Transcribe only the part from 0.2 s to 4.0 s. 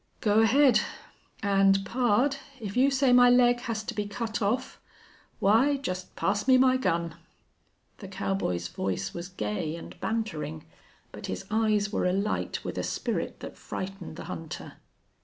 ahead.... And, pard, if you say my leg has to